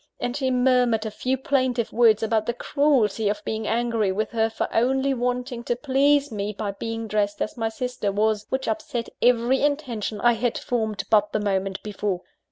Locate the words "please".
5.75-6.31